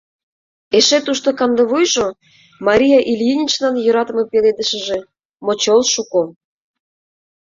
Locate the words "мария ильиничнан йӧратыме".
2.67-4.23